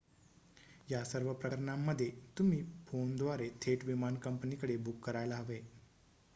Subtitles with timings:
[0.89, 5.61] या सर्व प्रकरणांमध्ये तुम्ही फोनद्वारे थेट विमान कंपनीकडे बुक करायला हवे